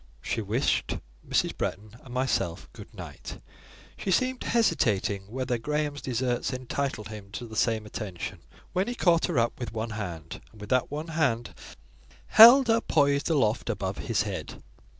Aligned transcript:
She 0.23 0.41
wished 0.41 0.97
Mrs. 1.29 1.55
Bretton 1.55 1.91
and 2.03 2.11
myself 2.11 2.67
good 2.73 2.91
night; 2.91 3.39
she 3.95 4.09
seemed 4.09 4.43
hesitating 4.45 5.25
whether 5.29 5.59
Graham's 5.59 6.01
deserts 6.01 6.51
entitled 6.51 7.09
him 7.09 7.29
to 7.33 7.45
the 7.45 7.55
same 7.55 7.85
attention, 7.85 8.39
when 8.73 8.87
he 8.87 8.95
caught 8.95 9.25
her 9.27 9.37
up 9.37 9.59
with 9.59 9.73
one 9.73 9.91
hand, 9.91 10.41
and 10.51 10.59
with 10.59 10.71
that 10.71 10.89
one 10.89 11.09
hand 11.09 11.53
held 12.29 12.67
her 12.67 12.81
poised 12.81 13.29
aloft 13.29 13.69
above 13.69 13.99
his 13.99 14.23
head. 14.23 14.63